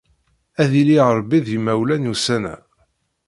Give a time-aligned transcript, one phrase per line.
[0.61, 2.55] Ad yili Rebbi d yimawlan ussan-a!